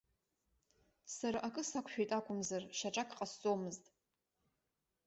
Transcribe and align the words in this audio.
Сара 1.17 1.39
акы 1.47 1.63
сақәшәеит 1.69 2.11
акәымзар, 2.17 2.63
шьаҿак 2.77 3.09
ҟасҵомызт. 3.17 3.85